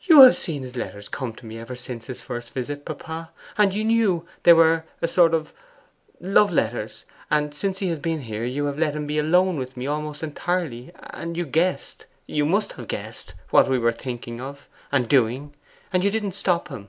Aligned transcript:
'You 0.00 0.22
have 0.22 0.34
seen 0.36 0.64
his 0.64 0.74
letters 0.74 1.08
come 1.08 1.32
to 1.34 1.46
me 1.46 1.56
ever 1.60 1.76
since 1.76 2.08
his 2.08 2.20
first 2.20 2.52
visit, 2.52 2.84
papa, 2.84 3.30
and 3.56 3.72
you 3.72 3.84
knew 3.84 4.26
they 4.42 4.52
were 4.52 4.84
a 5.00 5.06
sort 5.06 5.34
of 5.34 5.52
love 6.18 6.50
letters; 6.50 7.04
and 7.30 7.54
since 7.54 7.78
he 7.78 7.86
has 7.90 8.00
been 8.00 8.22
here 8.22 8.42
you 8.44 8.64
have 8.64 8.76
let 8.76 8.96
him 8.96 9.06
be 9.06 9.20
alone 9.20 9.56
with 9.56 9.76
me 9.76 9.86
almost 9.86 10.24
entirely; 10.24 10.90
and 10.98 11.36
you 11.36 11.46
guessed, 11.46 12.06
you 12.26 12.44
must 12.44 12.72
have 12.72 12.88
guessed, 12.88 13.34
what 13.50 13.68
we 13.70 13.78
were 13.78 13.92
thinking 13.92 14.40
of, 14.40 14.66
and 14.90 15.08
doing, 15.08 15.54
and 15.92 16.02
you 16.02 16.10
didn't 16.10 16.32
stop 16.34 16.66
him. 16.66 16.88